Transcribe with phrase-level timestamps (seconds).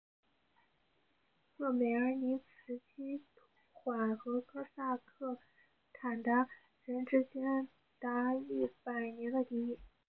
[1.59, 6.47] 赫梅尔尼茨基试图缓和哥萨克与鞑靼
[6.85, 9.79] 人之间长达一百年的敌意。